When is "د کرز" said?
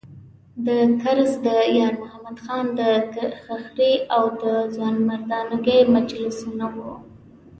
0.65-1.31